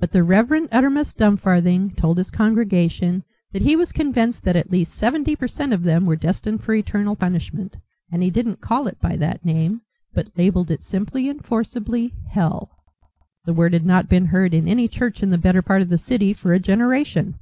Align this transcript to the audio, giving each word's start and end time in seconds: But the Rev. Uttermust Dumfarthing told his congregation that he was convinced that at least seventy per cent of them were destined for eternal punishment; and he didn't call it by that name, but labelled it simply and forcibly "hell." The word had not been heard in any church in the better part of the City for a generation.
But 0.00 0.10
the 0.10 0.24
Rev. 0.24 0.66
Uttermust 0.72 1.16
Dumfarthing 1.16 1.94
told 1.94 2.18
his 2.18 2.32
congregation 2.32 3.22
that 3.52 3.62
he 3.62 3.76
was 3.76 3.92
convinced 3.92 4.42
that 4.42 4.56
at 4.56 4.68
least 4.72 4.90
seventy 4.92 5.36
per 5.36 5.46
cent 5.46 5.72
of 5.72 5.84
them 5.84 6.06
were 6.06 6.16
destined 6.16 6.60
for 6.64 6.74
eternal 6.74 7.14
punishment; 7.14 7.76
and 8.10 8.20
he 8.20 8.28
didn't 8.28 8.60
call 8.60 8.88
it 8.88 9.00
by 9.00 9.16
that 9.18 9.44
name, 9.44 9.82
but 10.12 10.36
labelled 10.36 10.72
it 10.72 10.80
simply 10.80 11.28
and 11.28 11.44
forcibly 11.44 12.12
"hell." 12.30 12.70
The 13.44 13.54
word 13.54 13.74
had 13.74 13.86
not 13.86 14.08
been 14.08 14.26
heard 14.26 14.54
in 14.54 14.66
any 14.66 14.88
church 14.88 15.22
in 15.22 15.30
the 15.30 15.38
better 15.38 15.62
part 15.62 15.82
of 15.82 15.88
the 15.88 15.98
City 15.98 16.32
for 16.32 16.52
a 16.52 16.58
generation. 16.58 17.36